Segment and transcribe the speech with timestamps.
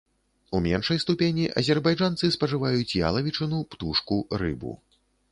[0.51, 4.73] У меншай ступені азербайджанцы спажываюць ялавічыну, птушку, рыбу.